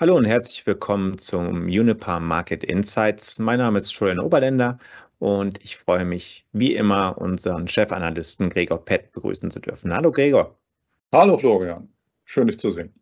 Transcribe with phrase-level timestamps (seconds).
[0.00, 3.38] Hallo und herzlich willkommen zum Unipa Market Insights.
[3.38, 4.78] Mein Name ist Florian Oberländer
[5.18, 9.94] und ich freue mich wie immer, unseren Chefanalysten Gregor Pett begrüßen zu dürfen.
[9.94, 10.58] Hallo Gregor.
[11.12, 11.90] Hallo Florian,
[12.24, 12.94] schön dich zu sehen.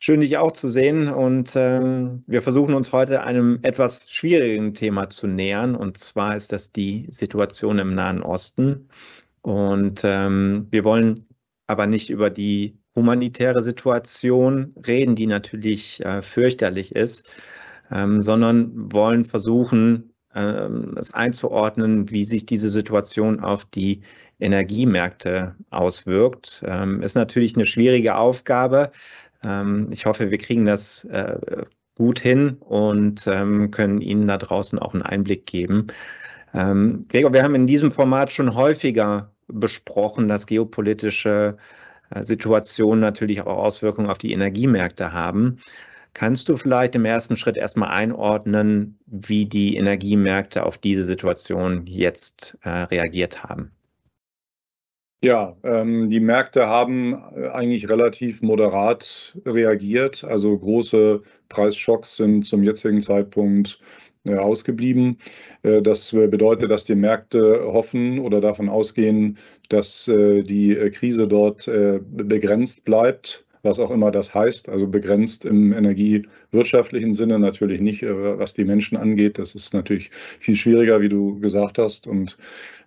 [0.00, 5.10] Schön dich auch zu sehen und ähm, wir versuchen uns heute einem etwas schwierigen Thema
[5.10, 8.88] zu nähern und zwar ist das die Situation im Nahen Osten
[9.42, 11.24] und ähm, wir wollen
[11.68, 17.30] aber nicht über die humanitäre Situation reden, die natürlich äh, fürchterlich ist,
[17.90, 24.02] ähm, sondern wollen versuchen, ähm, es einzuordnen, wie sich diese Situation auf die
[24.40, 26.62] Energiemärkte auswirkt.
[26.66, 28.90] Ähm, ist natürlich eine schwierige Aufgabe.
[29.90, 31.64] Ich hoffe, wir kriegen das äh,
[31.96, 35.88] gut hin und können Ihnen da draußen auch einen Einblick geben.
[36.52, 41.56] Gregor, wir haben in diesem Format schon häufiger besprochen, dass geopolitische
[42.14, 45.58] äh, Situationen natürlich auch Auswirkungen auf die Energiemärkte haben.
[46.14, 52.58] Kannst du vielleicht im ersten Schritt erstmal einordnen, wie die Energiemärkte auf diese Situation jetzt
[52.62, 53.72] äh, reagiert haben?
[55.24, 60.24] Ja, ähm, die Märkte haben äh, eigentlich relativ moderat reagiert.
[60.24, 63.78] Also große Preisschocks sind zum jetzigen Zeitpunkt
[64.24, 65.18] ausgeblieben.
[65.62, 69.38] Äh, das bedeutet, dass die Märkte hoffen oder davon ausgehen,
[69.68, 75.72] dass äh, die Krise dort begrenzt bleibt was auch immer das heißt, also begrenzt im
[75.72, 79.38] energiewirtschaftlichen Sinne natürlich nicht, was die Menschen angeht.
[79.38, 80.10] Das ist natürlich
[80.40, 82.06] viel schwieriger, wie du gesagt hast.
[82.06, 82.38] Und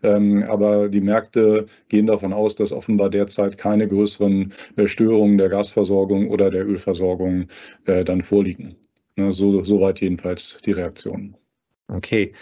[0.04, 4.54] ähm, aber die Märkte gehen davon aus, dass offenbar derzeit keine größeren
[4.86, 7.48] Störungen der Gasversorgung oder der Ölversorgung
[7.86, 8.76] äh, dann vorliegen.
[9.18, 11.38] Ne, so, soweit jedenfalls die Reaktion.
[11.88, 12.34] Okay.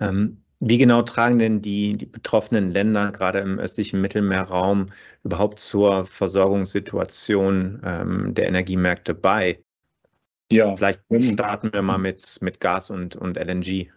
[0.00, 4.86] Ähm, wie genau tragen denn die, die betroffenen Länder gerade im östlichen Mittelmeerraum
[5.22, 9.62] überhaupt zur Versorgungssituation ähm, der Energiemärkte bei?
[10.50, 10.74] Ja.
[10.76, 13.90] Vielleicht starten wir mal mit, mit Gas und, und LNG.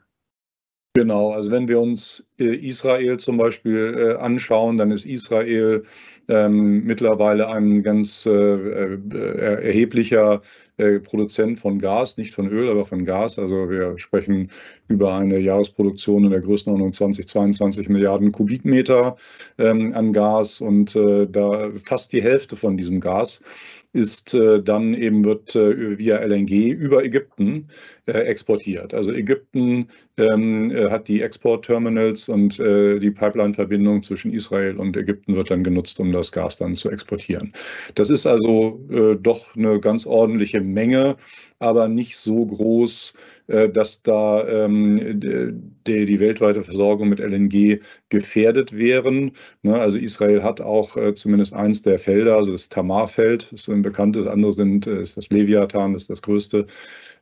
[0.95, 5.83] Genau, also wenn wir uns äh, Israel zum Beispiel äh, anschauen, dann ist Israel
[6.27, 10.41] ähm, mittlerweile ein ganz äh, äh, erheblicher
[10.77, 13.37] äh, Produzent von Gas, nicht von Öl, aber von Gas.
[13.37, 14.49] Also wir sprechen
[14.87, 19.15] über eine Jahresproduktion in der Größenordnung 20, 22 Milliarden Kubikmeter
[19.59, 23.43] ähm, an Gas und äh, da fast die Hälfte von diesem Gas
[23.91, 27.69] ist äh, dann eben wird äh, via LNG über Ägypten
[28.05, 28.93] äh, exportiert.
[28.93, 35.35] Also Ägypten ähm, äh, hat die Exportterminals und äh, die Pipeline-Verbindung zwischen Israel und Ägypten
[35.35, 37.53] wird dann genutzt, um das Gas dann zu exportieren.
[37.95, 41.17] Das ist also äh, doch eine ganz ordentliche Menge,
[41.59, 43.13] aber nicht so groß,
[43.49, 49.31] äh, dass da ähm, die, weltweite Versorgung mit LNG gefährdet wären.
[49.63, 49.79] Ne?
[49.79, 54.27] Also Israel hat auch äh, zumindest eins der Felder, also das Tamar-Feld, ist ein bekanntes,
[54.27, 56.67] andere sind, äh, ist das Leviathan, das ist das größte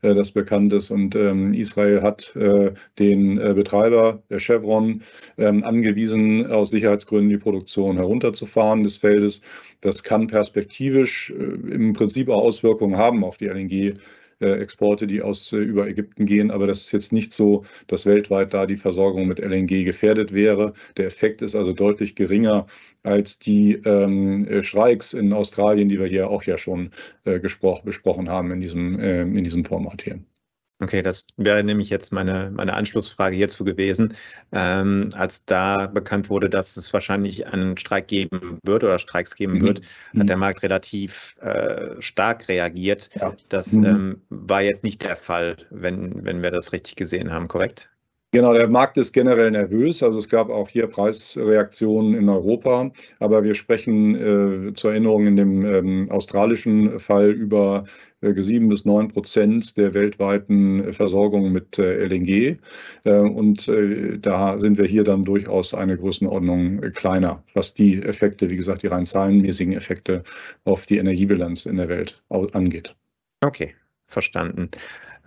[0.04, 0.92] das bekannt ist.
[0.92, 2.32] Und ähm, Israel hat
[3.00, 5.02] den Betreiber, der Chevron,
[5.40, 9.42] ähm, angewiesen, aus Sicherheitsgründen die Produktion herunterzufahren des Feldes.
[9.82, 13.96] Das kann perspektivisch im Prinzip auch Auswirkungen haben auf die LNG.
[14.40, 18.66] Exporte, die aus über Ägypten gehen, aber das ist jetzt nicht so, dass weltweit da
[18.66, 20.74] die Versorgung mit LNG gefährdet wäre.
[20.98, 22.68] Der Effekt ist also deutlich geringer
[23.04, 26.92] als die ähm, äh, Streiks in Australien, die wir hier auch ja schon
[27.26, 30.20] äh, besprochen haben in diesem, äh, in diesem Format hier.
[30.80, 34.14] Okay, das wäre nämlich jetzt meine, meine Anschlussfrage hierzu gewesen.
[34.52, 39.54] Ähm, als da bekannt wurde, dass es wahrscheinlich einen Streik geben wird oder Streiks geben
[39.54, 39.62] mhm.
[39.62, 40.28] wird, hat mhm.
[40.28, 43.10] der Markt relativ äh, stark reagiert.
[43.16, 43.36] Ja.
[43.50, 43.86] Das mhm.
[43.86, 47.90] ähm, war jetzt nicht der Fall, wenn, wenn wir das richtig gesehen haben, korrekt?
[48.32, 50.04] Genau, der Markt ist generell nervös.
[50.04, 52.92] Also es gab auch hier Preisreaktionen in Europa.
[53.20, 57.86] Aber wir sprechen äh, zur Erinnerung in dem ähm, australischen Fall über
[58.22, 62.58] äh, 7 bis 9 Prozent der weltweiten Versorgung mit äh, LNG.
[63.04, 68.02] Äh, und äh, da sind wir hier dann durchaus eine Größenordnung äh, kleiner, was die
[68.02, 70.24] Effekte, wie gesagt, die rein zahlenmäßigen Effekte
[70.64, 72.96] auf die Energiebilanz in der Welt angeht.
[73.42, 73.76] Okay,
[74.08, 74.70] verstanden.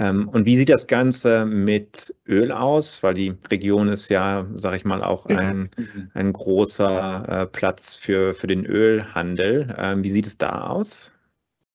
[0.01, 3.03] Ähm, und wie sieht das Ganze mit Öl aus?
[3.03, 5.71] Weil die Region ist ja, sage ich mal, auch ein,
[6.15, 9.75] ein großer äh, Platz für, für den Ölhandel.
[9.79, 11.13] Ähm, wie sieht es da aus?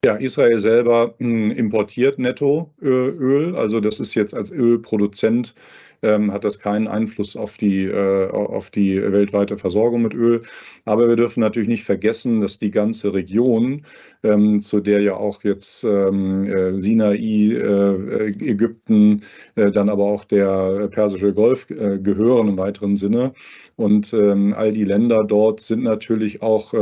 [0.05, 3.55] Ja, Israel selber hm, importiert netto Öl.
[3.55, 5.55] Also das ist jetzt als Ölproduzent
[6.03, 10.43] ähm, hat das keinen Einfluss auf die, äh, auf die weltweite Versorgung mit Öl.
[10.85, 13.85] Aber wir dürfen natürlich nicht vergessen, dass die ganze Region,
[14.21, 19.23] ähm, zu der ja auch jetzt ähm, äh, Sinai, äh, Ägypten,
[19.55, 23.33] dann aber auch der Persische Golf gehören im weiteren Sinne.
[23.75, 26.73] Und all die Länder dort sind natürlich auch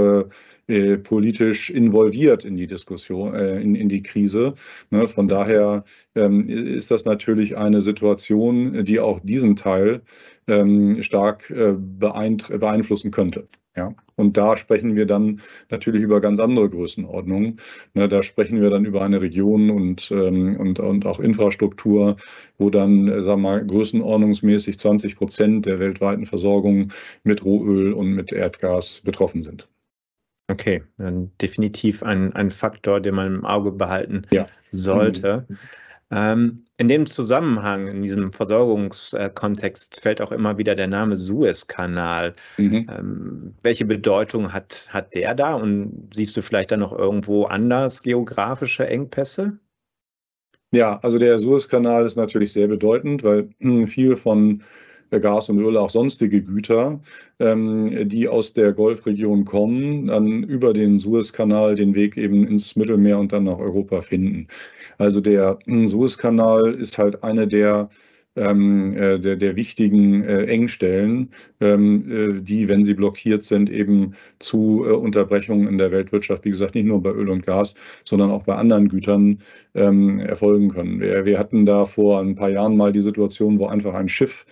[0.68, 4.56] äh, politisch involviert in die Diskussion, äh, in, in die Krise.
[4.92, 5.08] Ne?
[5.08, 5.84] Von daher
[6.16, 10.02] ähm, ist das natürlich eine Situation, die auch diesen Teil
[10.48, 13.48] ähm, stark äh, beeinflussen könnte.
[13.76, 17.60] Ja, und da sprechen wir dann natürlich über ganz andere Größenordnungen.
[17.96, 22.18] Ne, da sprechen wir dann über eine Region und, ähm, und, und auch Infrastruktur,
[22.60, 26.90] wo dann, äh, sagen wir mal, größenordnungsmäßig 20 Prozent der weltweiten Versorgung
[27.24, 29.68] mit Rohöl und mit Erdgas betroffen sind.
[30.48, 34.48] Okay, dann definitiv ein, ein Faktor, den man im Auge behalten ja.
[34.72, 35.46] sollte.
[35.48, 35.58] Mhm.
[36.12, 42.36] Ähm, in dem Zusammenhang, in diesem Versorgungskontext fällt auch immer wieder der Name Suezkanal.
[42.58, 42.88] Mhm.
[42.90, 48.04] Ähm, welche Bedeutung hat, hat der da und siehst du vielleicht da noch irgendwo anders
[48.04, 49.60] geografische Engpässe?
[50.72, 53.50] Ja, also der Suezkanal ist natürlich sehr bedeutend, weil
[53.88, 54.64] viel von
[55.20, 57.00] Gas und Öl, auch sonstige Güter,
[57.40, 63.20] ähm, die aus der Golfregion kommen, dann über den Suezkanal den Weg eben ins Mittelmeer
[63.20, 64.48] und dann nach Europa finden.
[64.98, 67.90] Also der hm, Suezkanal ist halt eine der
[68.36, 71.30] ähm, äh, der, der wichtigen äh, Engstellen,
[71.62, 76.50] ähm, äh, die, wenn sie blockiert sind, eben zu äh, Unterbrechungen in der Weltwirtschaft, wie
[76.50, 77.76] gesagt, nicht nur bei Öl und Gas,
[78.06, 79.40] sondern auch bei anderen Gütern
[79.76, 81.00] erfolgen können.
[81.00, 84.46] Wir, wir hatten da vor ein paar Jahren mal die Situation, wo einfach ein Schiff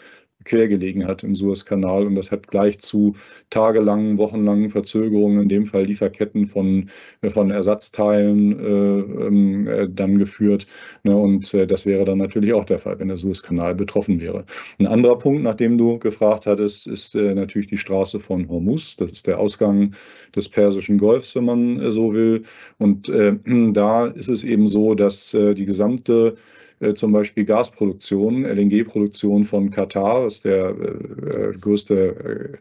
[0.45, 2.05] quergelegen hat im Suezkanal.
[2.05, 3.15] Und das hat gleich zu
[3.49, 6.89] tagelangen, wochenlangen Verzögerungen, in dem Fall Lieferketten von,
[7.29, 10.67] von Ersatzteilen äh, ähm, äh, dann geführt.
[11.03, 14.45] Ne, und äh, das wäre dann natürlich auch der Fall, wenn der Suezkanal betroffen wäre.
[14.79, 18.95] Ein anderer Punkt, nach dem du gefragt hattest, ist äh, natürlich die Straße von Hormuz.
[18.97, 19.93] Das ist der Ausgang
[20.35, 22.43] des Persischen Golfs, wenn man äh, so will.
[22.77, 23.35] Und äh,
[23.73, 26.60] da ist es eben so, dass die gesamte äh,
[26.93, 32.59] zum Beispiel Gasproduktion, LNG-Produktion von Katar, was der äh, äh größte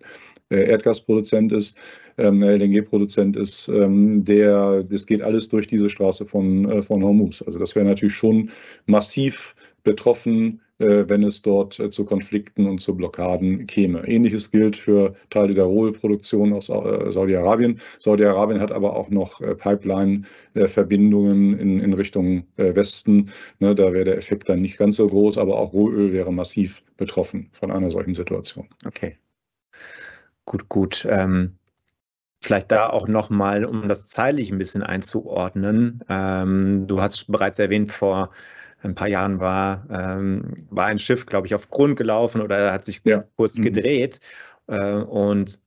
[0.50, 1.76] äh, äh, Erdgasproduzent ist,
[2.18, 7.42] ähm, LNG-Produzent ist, ähm, der, das geht alles durch diese Straße von, von Hormuz.
[7.42, 8.50] Also das wäre natürlich schon
[8.86, 14.06] massiv betroffen äh, wenn es dort äh, zu Konflikten und zu Blockaden käme.
[14.06, 17.80] Ähnliches gilt für Teile der Rohölproduktion aus äh, Saudi-Arabien.
[17.98, 23.30] Saudi-Arabien hat aber auch noch Pipeline-Verbindungen in, in Richtung Westen.
[23.58, 26.82] Ne, da wäre der Effekt dann nicht ganz so groß, aber auch Rohöl wäre massiv
[26.96, 28.68] betroffen von einer solchen Situation.
[28.86, 29.16] Okay.
[30.44, 31.06] Gut, gut.
[31.08, 31.56] Ähm
[32.42, 36.02] Vielleicht da auch nochmal, um das zeitlich ein bisschen einzuordnen.
[36.08, 38.30] Ähm, du hast bereits erwähnt, vor
[38.82, 42.84] ein paar Jahren war, ähm, war ein Schiff, glaube ich, auf Grund gelaufen oder hat
[42.84, 43.24] sich ja.
[43.36, 43.64] kurz mhm.
[43.64, 44.20] gedreht.
[44.66, 45.60] Äh, und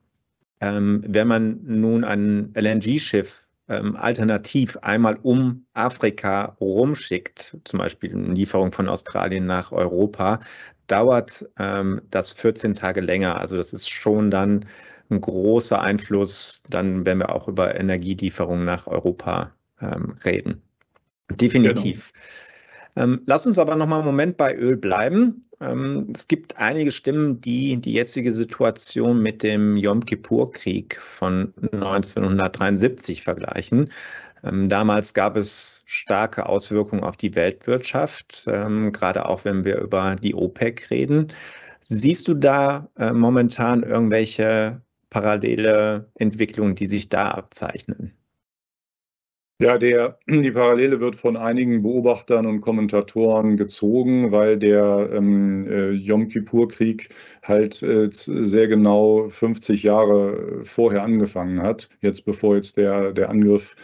[0.62, 8.34] ähm, wenn man nun ein LNG-Schiff ähm, alternativ einmal um Afrika rumschickt, zum Beispiel eine
[8.34, 10.40] Lieferung von Australien nach Europa,
[10.88, 13.40] dauert ähm, das 14 Tage länger.
[13.40, 14.66] Also das ist schon dann
[15.10, 19.52] ein großer Einfluss, dann wenn wir auch über Energielieferungen nach Europa
[19.82, 20.62] ähm, reden.
[21.30, 22.12] Definitiv.
[22.14, 22.24] Genau.
[22.96, 25.46] Ähm, lass uns aber noch mal einen Moment bei Öl bleiben.
[25.60, 33.24] Ähm, es gibt einige Stimmen, die die jetzige Situation mit dem Yom Kippur-Krieg von 1973
[33.24, 33.90] vergleichen.
[34.44, 40.36] Ähm, damals gab es starke Auswirkungen auf die Weltwirtschaft, gerade auch wenn wir über die
[40.36, 41.28] OPEC reden.
[41.86, 48.14] Siehst du da äh, momentan irgendwelche parallele Entwicklungen, die sich da abzeichnen?
[49.60, 55.92] Ja, der, die Parallele wird von einigen Beobachtern und Kommentatoren gezogen, weil der ähm, äh,
[55.92, 57.10] Yom Kippur-Krieg
[57.44, 63.76] halt äh, sehr genau 50 Jahre vorher angefangen hat, jetzt bevor jetzt der, der Angriff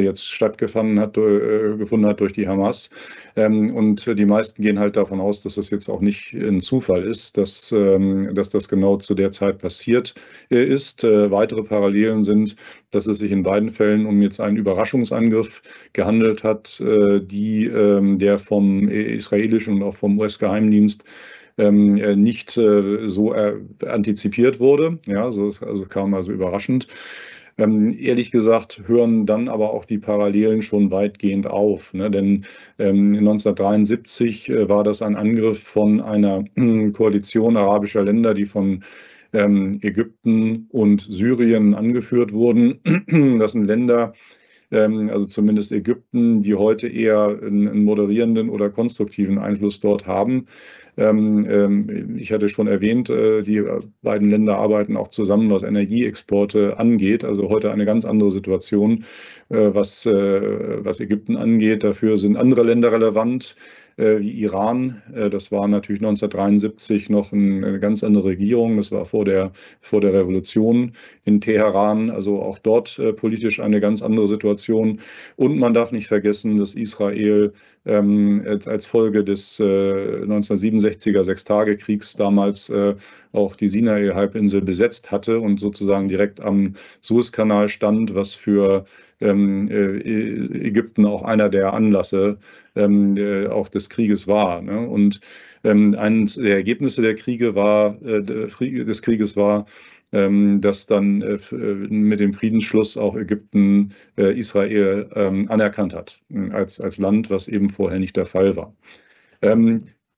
[0.00, 2.90] jetzt stattgefunden hat, äh, gefunden hat durch die Hamas.
[3.36, 7.02] Ähm, und die meisten gehen halt davon aus, dass das jetzt auch nicht ein Zufall
[7.04, 10.14] ist, dass, ähm, dass das genau zu der Zeit passiert
[10.50, 11.04] äh, ist.
[11.04, 12.56] Äh, weitere Parallelen sind,
[12.90, 18.38] dass es sich in beiden Fällen um jetzt einen Überraschungsangriff gehandelt hat, die, ähm, der
[18.38, 21.04] vom israelischen und auch vom US-Geheimdienst
[21.56, 24.98] nicht so antizipiert wurde.
[25.06, 26.86] Ja, also, also kam also überraschend.
[27.58, 31.92] Ähm, ehrlich gesagt hören dann aber auch die Parallelen schon weitgehend auf.
[31.94, 32.10] Ne?
[32.10, 32.44] Denn
[32.78, 38.82] ähm, 1973 äh, war das ein Angriff von einer äh, Koalition arabischer Länder, die von
[39.32, 42.80] ähm, Ägypten und Syrien angeführt wurden.
[43.38, 44.14] Das sind Länder,
[44.72, 50.46] also zumindest Ägypten, die heute eher einen moderierenden oder konstruktiven Einfluss dort haben.
[50.96, 53.62] Ähm, ähm, ich hatte schon erwähnt, äh, die
[54.02, 57.24] beiden Länder arbeiten auch zusammen, was Energieexporte angeht.
[57.24, 59.04] Also heute eine ganz andere Situation,
[59.48, 61.82] äh, was, äh, was Ägypten angeht.
[61.82, 63.56] Dafür sind andere Länder relevant.
[63.96, 65.02] Äh, wie Iran.
[65.14, 68.76] Äh, das war natürlich 1973 noch ein, eine ganz andere Regierung.
[68.76, 70.92] Das war vor der, vor der Revolution
[71.24, 72.10] in Teheran.
[72.10, 75.00] Also auch dort äh, politisch eine ganz andere Situation.
[75.36, 77.52] Und man darf nicht vergessen, dass Israel
[77.84, 82.94] ähm, als, Folge des äh, 1967er Sechstagekriegs damals äh,
[83.32, 91.06] auch die Sinai-Halbinsel besetzt hatte und sozusagen direkt am Suezkanal stand, was für äh, Ägypten
[91.06, 92.38] auch einer der Anlasse
[92.76, 94.62] ähm, äh, auch des Krieges war.
[94.62, 94.88] Ne?
[94.88, 95.20] Und
[95.64, 99.66] ähm, eines der Ergebnisse der Kriege war, äh, des Krieges war,
[100.12, 106.20] ähm, dass dann äh, äh, mit dem Friedensschluss auch Ägypten äh, Israel ähm, anerkannt hat
[106.52, 108.74] als, als Land, was eben vorher nicht der Fall war.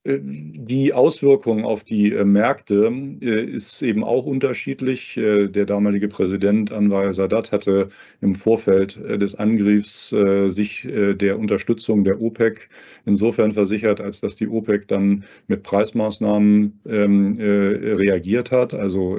[0.04, 5.16] Ähm, die Auswirkung auf die äh, Märkte äh, ist eben auch unterschiedlich.
[5.16, 7.88] Äh, der damalige Präsident Anwar Sadat hatte
[8.20, 12.68] im Vorfeld des Angriffs sich der Unterstützung der OPEC
[13.04, 19.18] insofern versichert, als dass die OPEC dann mit Preismaßnahmen ähm, reagiert hat, also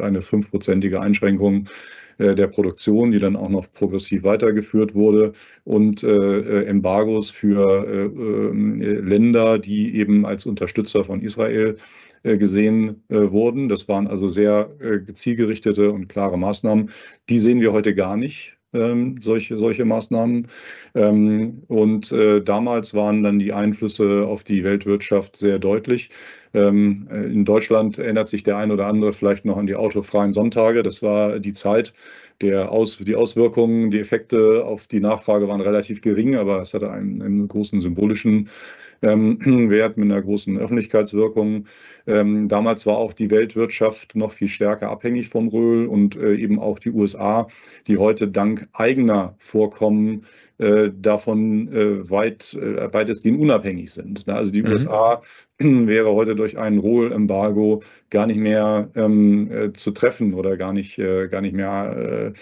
[0.00, 5.32] eine fünfprozentige Einschränkung äh, der Produktion, die dann auch noch progressiv weitergeführt wurde
[5.64, 11.76] und äh, äh Embargos für äh, äh, Länder, die eben als Unterstützer von Israel
[12.22, 13.70] gesehen wurden.
[13.70, 14.76] Das waren also sehr
[15.14, 16.90] zielgerichtete und klare Maßnahmen.
[17.30, 18.59] Die sehen wir heute gar nicht.
[18.72, 20.46] Ähm, solche, solche Maßnahmen.
[20.94, 26.10] Ähm, und äh, damals waren dann die Einflüsse auf die Weltwirtschaft sehr deutlich.
[26.54, 30.32] Ähm, äh, in Deutschland erinnert sich der ein oder andere vielleicht noch an die autofreien
[30.32, 30.82] Sonntage.
[30.84, 31.94] Das war die Zeit,
[32.40, 36.90] der Aus, die Auswirkungen, die Effekte auf die Nachfrage waren relativ gering, aber es hatte
[36.90, 38.48] einen, einen großen symbolischen
[39.02, 39.38] ähm,
[39.70, 41.66] Wert mit einer großen Öffentlichkeitswirkung.
[42.06, 46.58] Ähm, damals war auch die Weltwirtschaft noch viel stärker abhängig vom Öl und äh, eben
[46.58, 47.48] auch die USA,
[47.86, 50.24] die heute dank eigener Vorkommen
[50.58, 54.28] äh, davon äh, weit, äh, weitestgehend unabhängig sind.
[54.28, 54.72] Also die mhm.
[54.72, 55.22] USA
[55.58, 60.98] wäre heute durch ein Rohembargo gar nicht mehr ähm, äh, zu treffen oder gar nicht,
[60.98, 62.32] äh, gar nicht mehr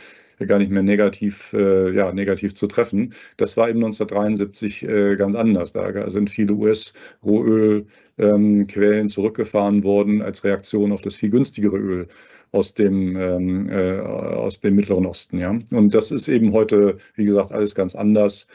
[0.47, 3.14] gar nicht mehr negativ, äh, ja, negativ zu treffen.
[3.37, 5.73] Das war eben 1973 äh, ganz anders.
[5.73, 7.87] Da sind viele US-Rohölquellen
[8.18, 12.09] ähm, zurückgefahren worden als Reaktion auf das viel günstigere Öl
[12.52, 15.38] aus dem, ähm, äh, aus dem Mittleren Osten.
[15.38, 15.59] Ja?
[15.71, 18.49] Und das ist eben heute, wie gesagt, alles ganz anders.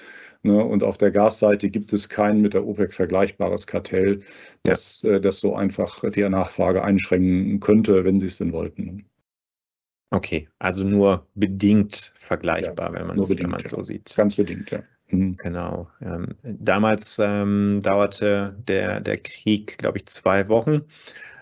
[0.43, 0.63] Ne?
[0.63, 4.21] Und auf der Gasseite gibt es kein mit der OPEC vergleichbares Kartell,
[4.63, 5.13] das, ja.
[5.13, 9.05] äh, das so einfach die Nachfrage einschränken könnte, wenn sie es denn wollten.
[10.13, 13.69] Okay, also nur bedingt vergleichbar, ja, wenn man es ja.
[13.69, 14.15] so sieht.
[14.15, 14.83] Ganz bedingt, ja.
[15.07, 15.37] Mhm.
[15.37, 15.89] Genau.
[16.01, 20.83] Ähm, damals ähm, dauerte der, der Krieg, glaube ich, zwei Wochen.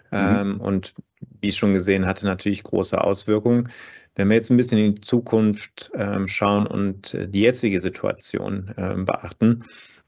[0.09, 0.13] Mhm.
[0.13, 0.93] Ähm, und
[1.41, 3.69] wie schon gesehen, hatte natürlich große Auswirkungen.
[4.15, 8.73] Wenn wir jetzt ein bisschen in die Zukunft ähm, schauen und äh, die jetzige Situation
[8.77, 9.65] ähm, beachten,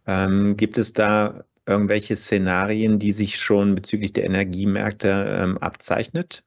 [0.07, 6.43] ähm, gibt es da irgendwelche Szenarien, die sich schon bezüglich der Energiemärkte abzeichnet?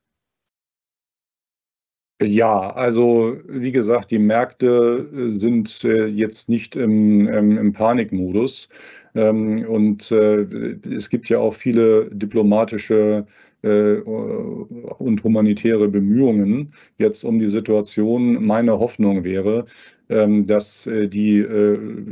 [2.22, 8.70] Ja, also wie gesagt, die Märkte äh, sind äh, jetzt nicht im, im, Panikmodus.
[9.14, 10.46] Ähm, und äh,
[10.90, 13.26] es gibt ja auch viele diplomatische
[13.62, 18.44] und humanitäre Bemühungen jetzt um die Situation.
[18.46, 19.66] Meine Hoffnung wäre,
[20.08, 21.38] ähm, dass die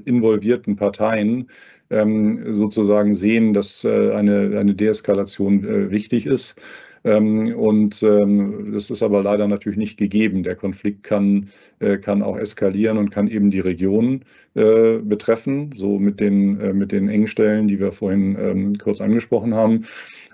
[0.05, 1.49] involvierten Parteien
[1.91, 6.57] ähm, sozusagen sehen, dass eine, eine Deeskalation wichtig ist
[7.05, 10.43] und ähm, das ist aber leider natürlich nicht gegeben.
[10.43, 15.99] Der Konflikt kann, äh, kann auch eskalieren und kann eben die Region äh, betreffen, so
[15.99, 19.85] mit den, äh, mit den Engstellen, die wir vorhin ähm, kurz angesprochen haben.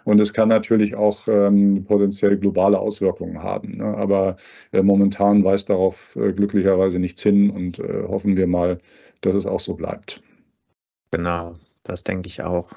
[0.05, 3.79] Und es kann natürlich auch ähm, potenziell globale Auswirkungen haben.
[3.79, 3.97] Ne?
[3.97, 4.37] Aber
[4.73, 8.79] äh, momentan weist darauf äh, glücklicherweise nichts hin und äh, hoffen wir mal,
[9.23, 10.23] dass es auch so bleibt.
[11.11, 12.73] Genau, das denke ich auch.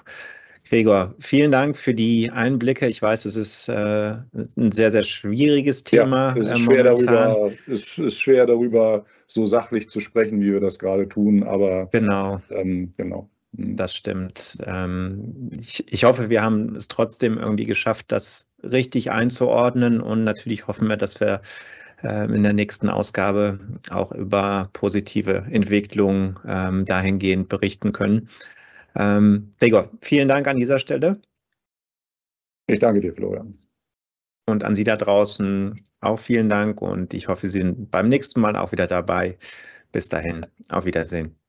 [0.68, 2.88] Gregor, vielen Dank für die Einblicke.
[2.88, 6.36] Ich weiß, es ist äh, ein sehr, sehr schwieriges Thema.
[6.38, 10.52] Ja, es, ist äh, schwer darüber, es ist schwer darüber, so sachlich zu sprechen, wie
[10.52, 12.42] wir das gerade tun, aber genau.
[12.50, 13.30] Ähm, genau.
[13.56, 13.76] Hm.
[13.76, 14.58] Das stimmt.
[14.66, 20.68] Ähm, ich, ich hoffe, wir haben es trotzdem irgendwie geschafft, das richtig einzuordnen und natürlich
[20.68, 21.42] hoffen wir, dass wir
[22.04, 28.30] äh, in der nächsten Ausgabe auch über positive Entwicklungen ähm, dahingehend berichten können.
[28.96, 31.22] Ähm, Gregor, vielen Dank an dieser Stelle.
[32.68, 33.58] Ich danke dir, Florian.
[34.46, 38.42] Und an Sie da draußen auch vielen Dank und ich hoffe, Sie sind beim nächsten
[38.42, 39.38] Mal auch wieder dabei.
[39.92, 41.43] Bis dahin, auf Wiedersehen.